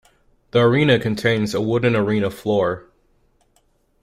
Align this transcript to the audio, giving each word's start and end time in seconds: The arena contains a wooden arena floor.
The 0.49 0.61
arena 0.63 0.97
contains 0.97 1.53
a 1.53 1.61
wooden 1.61 1.95
arena 1.95 2.31
floor. 2.31 2.87